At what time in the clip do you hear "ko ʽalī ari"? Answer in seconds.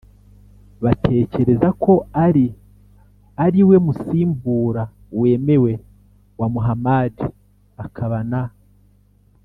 1.83-3.61